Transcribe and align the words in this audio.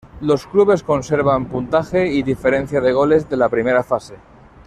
Los 0.19 0.47
clubes 0.47 0.81
conservan 0.81 1.45
puntaje 1.47 2.07
y 2.07 2.23
diferencia 2.23 2.81
de 2.81 2.91
goles 2.91 3.29
de 3.29 3.37
la 3.37 3.49
primera 3.49 3.83
fase. 3.83 4.15